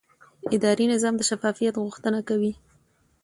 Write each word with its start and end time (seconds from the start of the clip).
اداري 0.55 0.85
نظام 0.93 1.13
د 1.17 1.21
شفافیت 1.29 1.75
غوښتنه 1.83 2.19
کوي. 2.29 2.51